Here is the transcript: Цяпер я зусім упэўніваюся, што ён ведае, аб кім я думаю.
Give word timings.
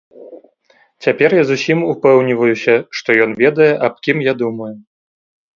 Цяпер 1.05 1.29
я 1.37 1.43
зусім 1.51 1.83
упэўніваюся, 1.91 2.75
што 3.01 3.09
ён 3.27 3.31
ведае, 3.43 3.71
аб 3.89 3.93
кім 4.09 4.17
я 4.33 4.37
думаю. 4.45 4.73